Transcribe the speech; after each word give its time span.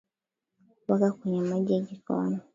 Weka 0.87 1.11
kwenye 1.11 1.41
maji 1.41 1.73
ya 1.73 1.79
jikoni 1.81 2.37